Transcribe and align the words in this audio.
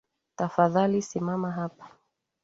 Tafadhali 0.37 1.01
simama 1.01 1.51
hapa. 1.51 1.85